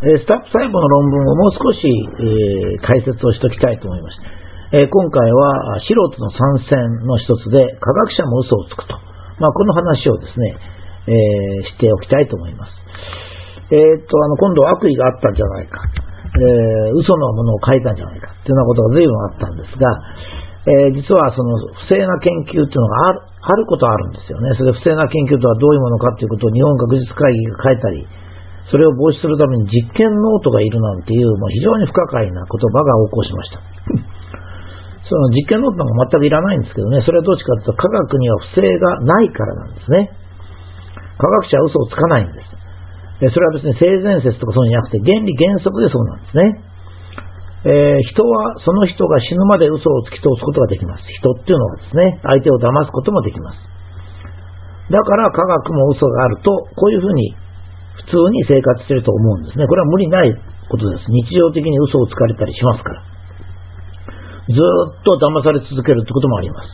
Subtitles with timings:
[0.00, 4.80] スタッフ細胞の論文をもう少し、えー解説をしておきたいと思いました。
[4.80, 6.40] えー今回は素人の参
[6.72, 8.96] 戦の一つで科学者も嘘をつくと。
[9.36, 10.56] まあ、この話をですね、
[11.04, 12.72] えーしておきたいと思います。
[13.76, 15.84] えーっと、あの、今度悪意があったんじゃないか。
[15.84, 18.32] えー嘘のものを書いたんじゃないか。
[18.32, 19.84] っていうようなことが随分あったんですが、
[20.64, 24.48] え実はその不正な研究っていうのがあるあることはあるんですよね。
[24.56, 28.08] それ不正な研究とはどういうものかということを日本学術会議が書いたり、
[28.70, 33.58] それを防止するために実験ノートがいるなんていう、もう非常に不可解な言葉が横行しました。
[35.10, 40.10] その実験ノートなんか全くいらないんですけどね、それはどっちかというと科学には不正がないからなんですね。
[41.18, 42.50] 科学者は嘘をつかないんです。
[43.20, 46.70] えそれは別に性善説とかそういうんじゃなくて原理原則でそうなんですね。
[47.60, 51.04] えー人はその人が死ぬまで嘘を突き通すことができます。
[51.04, 53.58] 人っていうのはですね、相手を騙すこともできます。
[54.88, 57.36] だから科学も嘘があると、こういうふうに
[58.06, 59.66] 普通に生活してると思うんですね。
[59.66, 60.34] これは無理ない
[60.68, 61.04] ことです。
[61.10, 63.02] 日常的に嘘をつかれたりしますから。
[64.50, 66.68] ずっと騙され続けるってこともあります。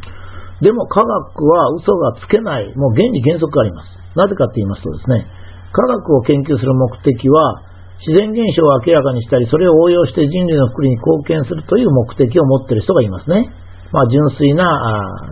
[0.64, 3.88] でも科学は嘘がつけない、もう原理原則があります。
[4.16, 5.26] なぜかって言いますとですね、
[5.72, 7.62] 科学を研究する目的は、
[8.00, 13.52] 自然現象を明らかにしたり、それを応用して人類の福利に貢献するという目的を持っている人がいますね。
[13.92, 14.64] まあ、純粋な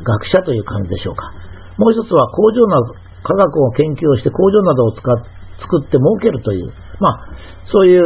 [0.05, 1.33] 学者という感じでしょうか。
[1.79, 2.67] もう一つは工場、
[3.23, 5.17] 科学を研究をして工場などを使っ
[5.59, 7.27] 作って儲けるという、まあ、
[7.71, 8.03] そういう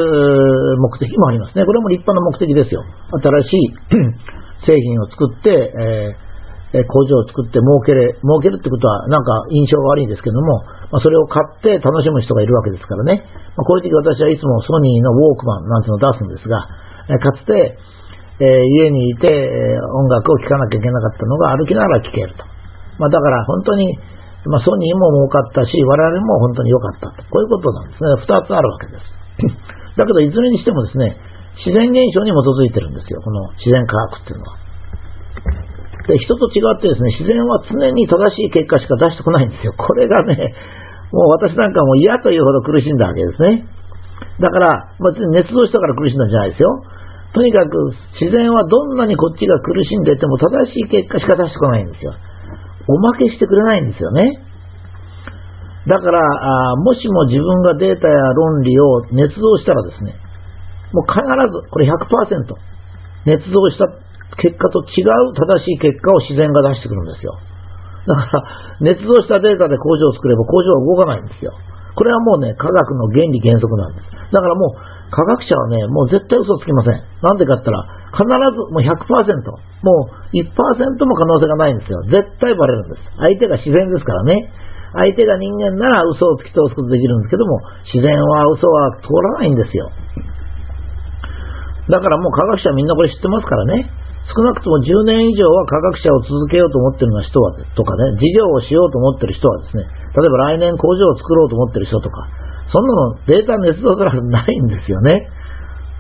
[0.81, 1.65] 目的もありますね。
[1.65, 2.83] これも立派な目的ですよ。
[3.13, 6.33] 新しい 製品を作って、えー
[6.73, 13.29] 工場を作って儲けれ、儲けるってことはなんか印象が悪いんですけども、まあ、それを買って楽しむ人がいるわけですからね。
[13.29, 16.65] まあ、こういう時私はいつもソニーのウォークマンなんていうのを出すんですが、
[17.13, 17.77] えーかつて、
[18.41, 22.45] えー家にいて、え音楽を聴かなきゃいけなかったのが歩きながら聴けると。
[22.97, 23.93] まあ、だから本当に、
[24.45, 27.23] まあ、ソニーも儲かったし、我々も本当に良かったと。
[27.31, 28.11] こういうことなんですね。
[28.19, 29.07] 二つあるわけです。
[29.95, 31.17] だけど、いずれにしてもですね、
[31.63, 33.21] 自然現象に基づいてるんですよ。
[33.23, 34.63] この自然科学っていうのは。
[36.09, 39.73] で、人と違ってですね、自然は常に正しい結果しか出してこないんですよ。
[39.77, 40.35] これがね、
[41.13, 43.65] もう私なんかもう嫌というほど苦しんだわけですね。
[44.41, 46.69] だから、別に捏造したから苦しんだんじゃないですよ。
[47.35, 52.13] とにかく自然はどんなにこっちが苦しんでても正しい結果しか出してこないんですよ。
[52.89, 54.43] おまけしてくれないんですよね。
[55.87, 56.23] だから、
[56.77, 60.15] もしも自分がデータや論理を捏造したらですね、
[60.93, 61.19] もう必
[61.51, 61.99] ず、これ100%、
[63.27, 63.87] 捏造した
[64.39, 67.35] 結果と違う正しい結果を自然が出してくるんですよ。
[68.07, 71.53] だから、捏造したデータで工場を作れば工場は動かないんですよ。
[71.95, 74.07] これはもうね、科学の原理原則なんです。
[74.33, 77.03] だからもう、科学者はね、もう絶対嘘つきません。
[77.23, 78.93] なんでかって言ったら、必ずもう100%、
[79.83, 82.03] もう1%も可能性がないんですよ。
[82.13, 83.03] 絶対バレるんです。
[83.17, 84.53] 相手が自然ですからね。
[84.93, 89.89] 相手が人間なら嘘を突き通すことできるんですけども、自然は嘘は通らないんですよ。
[91.89, 93.89] だからもう科学者みんなこれ知ってますからね。
[94.29, 102.29] 少なくとも10年以上は科学者を続けようと思ってるような人は、とかね、事業をしようと思ってる人はですね、例えば来年工場を作ろうと思ってる人とか、
[102.71, 105.27] そんなのデータ捏造すらないんですよね。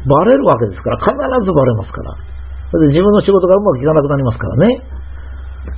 [0.06, 1.14] バレるわけですから、必
[1.46, 2.16] ずバレますから。
[2.72, 5.02] それで自分の仕事がうまくいかなくなりますからね。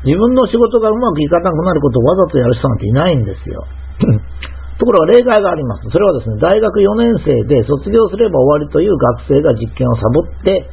[0.04, 3.66] 自分の仕事がうまくいかなくなることをわざとやる人なんていないんですよ。
[4.80, 5.90] ところが例外があります。
[5.90, 10.70] それはですね、大学4年生で卒業すれば終わりという学生が実験をサボって、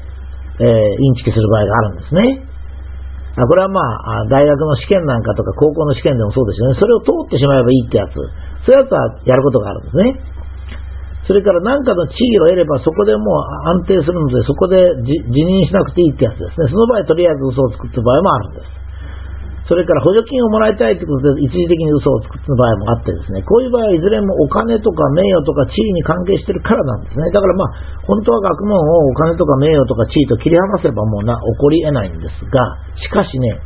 [0.60, 2.52] えーインチキする場合があるんですね。
[3.36, 6.76] あこれはま、あ大学の試験なんかとか高校の試験でもそうですよね。
[6.80, 8.14] それを通ってしまえばいいってやつ。
[8.68, 10.22] そういうやつはやることがあるんですね。
[11.32, 16.68] それから何かの地位を得ればそこでもう安定するので、そこで辞任しなくていいってやつですね。
[16.68, 18.82] その場合とりあえず嘘をつくって場合もあるんです。
[19.72, 27.32] それから補助金をもらいたいということで一時的に嘘をつくって場合もあってですね、こういう場合はいずれもお金とか名誉とか地位に関係してるからなんですね。
[27.32, 32.60] だからまあ、本当は学問をお金とか名誉とか地位と切り離せばもうな、起こり得ないんですが、
[33.00, 33.64] しかしね、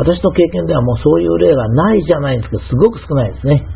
[0.00, 3.68] 私の経験ではもうそういう例がないじゃないんですけど、すごく少ないですね。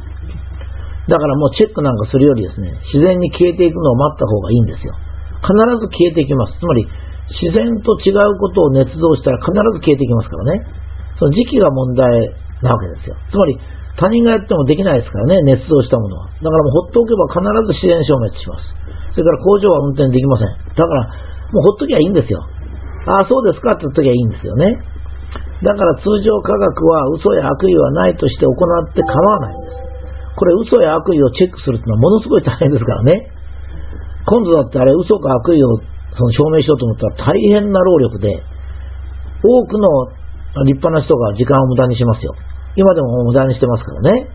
[1.10, 4.94] だからもうチェックなんかするよりですね、自然に消えていくのを待った方がいいんですよ。
[5.42, 5.50] 必
[5.82, 6.54] ず消えていきます。
[6.54, 6.86] つまり、
[7.34, 10.70] 自然と違うことを捏造したら必ず消えていきますからね。
[11.18, 12.06] その時期が問題
[12.62, 13.18] なわけですよ。
[13.26, 13.58] つまり、
[13.98, 16.30] 他人がやってもできないですからね、捏造したものは。
[16.30, 18.70] だからもうほっとけば必ず自然消滅します。
[19.12, 20.54] それから工場は運転できません。
[20.78, 21.10] だから、
[21.50, 22.38] もうほっときゃいいんですよ。
[23.10, 24.78] ああ、そうですかって言っときゃいいんですよね。
[25.62, 29.69] だから通常科学は嘘や悪意はないとして行って構わないんです。
[30.40, 33.28] これ嘘や悪意をチェックするっていうのはものすごい大変ですからね。
[34.24, 35.76] 今度だってあれ嘘か悪意を
[36.16, 38.40] その証明しようと思ったら大変な労力で、
[39.44, 42.32] 多くの立派な人が時間を無駄にしますよ。
[42.72, 44.32] 今でも無駄にしてますからね。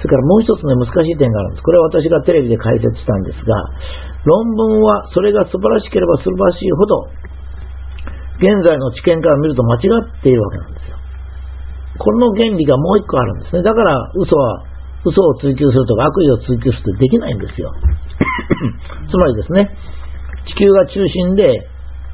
[0.00, 1.62] それからもう一つね、難しい点があるんです。
[1.62, 3.52] これは私がテレビで解説したんですが、
[4.24, 7.08] 論文はそれが素晴らしければ素晴らしいほど、
[8.40, 9.78] 現在の知見から見ると間違
[10.20, 10.96] っているわけなんですよ。
[11.98, 13.62] この原理がもう一個あるんですね。
[13.62, 14.64] だから嘘は、
[15.04, 17.72] 嘘を追求するとか悪意を追求するってできないんですよ。
[19.10, 19.70] つまりですね、
[20.46, 21.68] 地球が中心で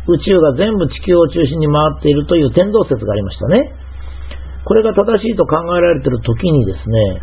[0.09, 3.73] 宇宙が全部地球を中心に回っているという天動説がありましたね。
[4.65, 7.23] これが正しいと考えられている時にですね、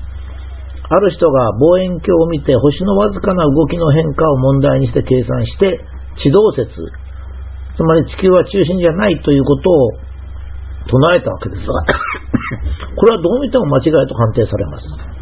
[0.89, 5.79] ある人が望遠鏡を見て星のわずかな動きの変化を問題にして計算して
[6.23, 6.71] 地動説、
[7.77, 9.91] つまり地球は中心じゃないということを
[10.87, 11.73] 唱えたわけですが、
[12.95, 15.18] これはどう見ても間違いと判定されます。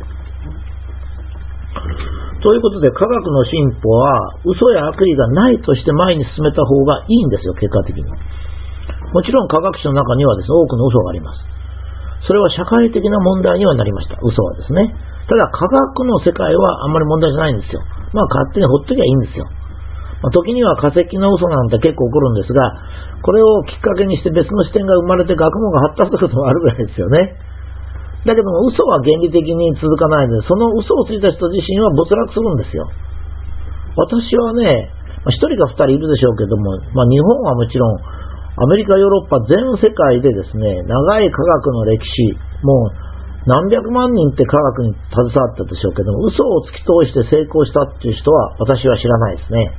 [2.42, 8.04] ということで、科学の進歩は、嘘や悪意がないとして前に進めた方がいいんですよ、結果的に。
[8.06, 11.42] もちろん科学史の中にはですね、多くの嘘があります。
[12.28, 14.94] それは社会的な問題にはなりました、嘘はですね。
[15.28, 17.82] ただ、科学の世界はあんまり問題じゃないんですよ。
[18.14, 19.46] まあ、勝手にほっときゃいいんですよ。
[20.22, 22.62] ま、時には化石の嘘なんて結構起こるんですが、
[23.22, 27.47] これをきっかけにして別の視点が生まれて学問が発達することもあるぐらいですよね。
[28.28, 32.92] だけども嘘は原理的に続かないので、その嘘をついた人自身は没落するんですよ。
[33.96, 34.92] 私はね、
[35.26, 37.98] 1人か2人いるでしょうけども、まあ、日本はもちろん、
[38.60, 43.08] アメリカ、ヨーロッパ、全世界でですね、長い科学の歴史、もう
[43.48, 49.72] 何百万人って科学に携わったでしょうけども、嘘を突き通して成功したっていう人は私は知らないですね。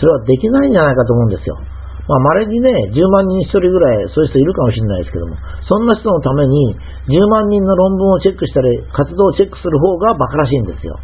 [0.00, 1.56] それはできないんじゃないかと思うんですよ。
[2.04, 6.76] まあ、稀にね、10万人1人ぐらい、そういう人いるかもしれないですけども、そんな人のために、
[7.08, 11.00] 10万人の論文をチェックしたり、活動をチェックする方が馬鹿らしいんですよ。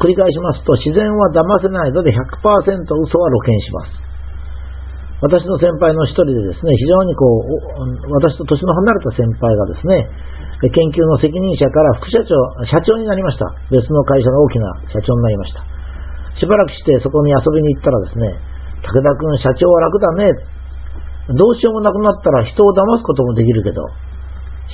[0.00, 4.06] 繰り返しますと、自然は騙せないので100%嘘は露見します。
[5.20, 10.08] 私の先輩の一人でですね、非常にこう、私と年の離れた先輩がですね、
[10.60, 12.32] 研究の責任者から副社長、
[12.64, 13.44] 社長になりました。
[13.68, 15.60] 別の会社の大きな社長になりました。
[16.40, 20.32] しばらくしてそこに遊びに行ったらですね、武田君社長は楽だね。
[21.34, 23.82] どうしようもなくなったら人を騙すこともできるけど、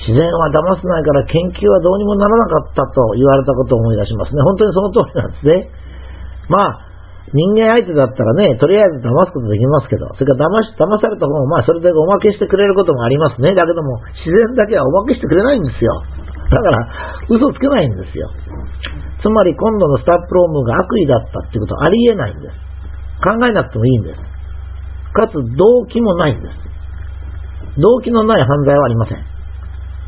[0.05, 4.41] 自然は騙せないから研究はどうにもならなかったと言われたことを思い出しますね。
[4.41, 5.69] 本当にその通りなんですね。
[6.49, 6.93] まあ、
[7.33, 13.55] 人間相手だったらね、とりあえず騙すことできますけど、それから騙し、騙された方もまあそれでおまけしてくれることもありますね。
[13.55, 16.03] だけども、自然だけはおまけしてくれないんですよ。
[16.51, 16.77] だから、
[17.29, 18.29] 嘘つけないんですよ。
[19.21, 22.62] つまり今度のスタップロームが悪意だったっていうことはありえないんです。
[23.23, 24.19] 考えなくてもいいんです。
[25.15, 27.79] かつ動機もないんです。
[27.79, 29.33] 動機のない犯罪はありません。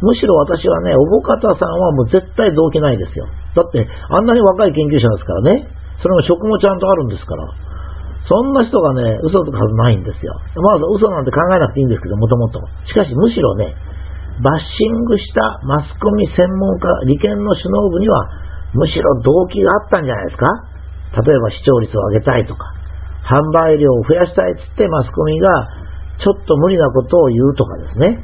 [0.02, 3.26] むしろ私はね、おぼかたさんはもう絶対動機ないですよ。
[3.56, 5.72] だって、あんなに若い研究者ですからね。
[6.04, 7.48] それも職もちゃんとあるんですから。
[8.28, 10.34] そんな人がね、嘘つくはないんですよ。
[10.58, 12.60] まず嘘なんて考えなくていいんですけど、もともと。
[12.86, 13.74] しかしむしろね、
[14.44, 18.28] バッシングしたマスコミ専門家、利権の首脳部には、
[18.74, 20.48] むしろ動機があったんじゃないですか
[21.24, 22.74] 例えば視聴率を上げたいとか、
[23.26, 25.50] 販売量を増やしたいっつってマスコミが
[26.22, 28.22] ちょっと無理なことを言うとかですね。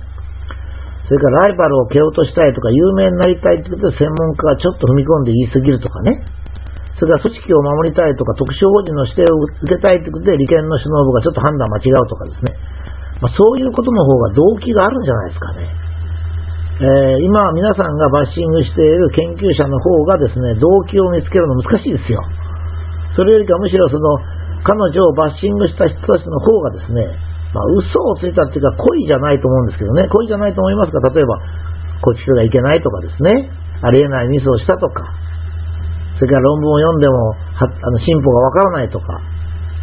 [1.09, 6.23] それからライバルを蹴落としたいとか有名になりたいってことで専門家がちょっと踏み込んで言い過ぎるとかね。
[6.95, 12.53] それから組織を守りたいとか特殊法人の指定を受けたいってことで利権の首脳部がちょっと判断間違うとかですね。
[13.19, 15.67] まあ、そういうことの方が動機があるんじゃないですかね。
[16.81, 22.21] えー、今皆さんがバッシングしている研究者の方がですね、動機を見つけるの難しいですよ。
[23.15, 24.17] それよりかむしろその
[24.63, 27.05] 彼女をバッシングした人たちの方がですね、
[27.53, 31.39] まあ、嘘をついたっていうか、恋じゃないと思うんですけどね、恋じゃないと思いますが、例えば、
[32.01, 33.51] こっちがいけないとかですね、
[33.81, 35.03] ありえないミスをしたとか、
[36.17, 39.19] それから論文を読んでもあの進歩がわからないとか、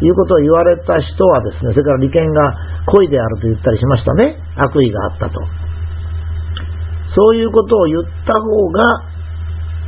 [0.01, 2.55] いうことを言われた人はですね、それから利権が
[2.87, 4.39] 恋であると言ったりしましたね。
[4.55, 5.41] 悪意があったと。
[7.15, 9.03] そういうことを言った方が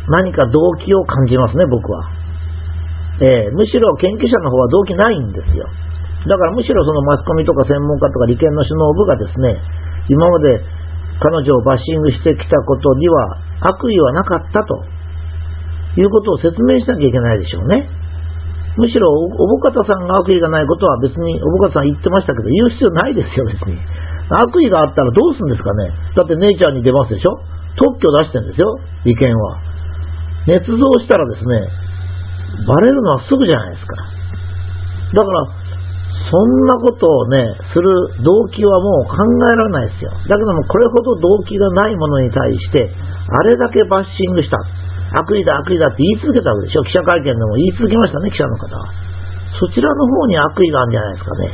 [0.10, 2.21] 何か動機を感じますね、僕は。
[3.22, 5.70] えー、むしろ研究者の方は動機ないんですよ。
[6.26, 9.58] だからむしろそのマスコミとか専門家とか利権の首脳部がですね、
[10.10, 10.62] 今まで
[11.22, 14.82] 彼女をバッシングしてきたことには悪意はなかったと
[15.98, 17.90] いうことを説明しなきゃいけないでしょうね。
[18.78, 23.78] むしろおぼかたさんが悪意がないことは別におぼかたさん言ってましたけど言う必要ないですよ別に。
[24.30, 25.92] 悪意があったらどうするんですかね。
[26.16, 27.38] だって姉ちゃんに出ますでしょ
[27.76, 29.60] 特許出してるんですよ、利権は。
[30.48, 31.81] 捏造したらですね、
[32.68, 33.96] バレるのはすぐじゃないですか。
[35.14, 35.62] だから、
[36.30, 37.90] そんなことをね、する
[38.24, 40.12] 動機はもう考えられないですよ。
[40.12, 42.92] だけども、これほど動機がないものに対して、
[43.28, 44.58] あれだけバッシングした。
[45.12, 46.84] 悪意だ、悪意だって言い続けたわけでしょ。
[46.84, 48.88] 記者会見でも言い続けましたね、記者の方は。
[49.60, 51.52] そちらの方に悪意があるんじゃないですかね。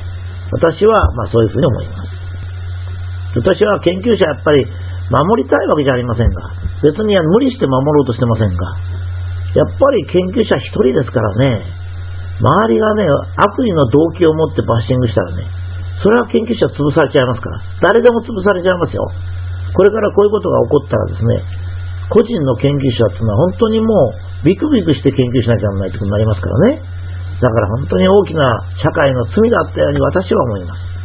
[0.51, 2.17] 私は、まあそういうふうに思います。
[3.41, 4.65] 私は研究者やっぱり
[5.09, 6.49] 守りたいわけじゃありませんが、
[6.83, 8.75] 別に無理して守ろうとしてませんが、
[9.57, 11.65] やっぱり研究者一人ですからね、
[12.37, 13.09] 周りがね、
[13.41, 15.49] 悪意の動機を持ってバッシングしたらね、
[15.97, 19.01] それは研究者潰されちゃいますから、誰でも潰されちゃいますよ。
[19.73, 21.41] これからこういうことが起こったらですね、
[22.13, 26.81] 個人の研究者っていうのは本当にもうビクビクして研究しなきゃならないってことになりますからね。
[27.41, 30.96] だから本当に大きな社会の罪だったように私は思います。